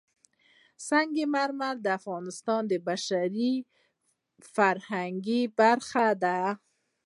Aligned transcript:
سنگ 0.87 1.15
مرمر 1.33 1.75
د 1.81 1.87
افغانستان 1.99 2.61
د 2.67 2.73
بشري 2.87 3.53
فرهنګ 4.53 5.25
برخه 5.59 6.07
ده. 6.23 6.39